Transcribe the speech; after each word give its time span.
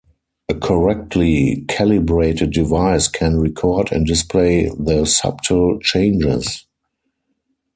A 0.49 0.55
correctly 0.55 1.63
calibrated 1.67 2.53
device 2.53 3.07
can 3.07 3.37
record 3.37 3.91
and 3.91 4.03
display 4.03 4.67
the 4.75 5.05
subtle 5.05 5.77
changes. 5.79 6.65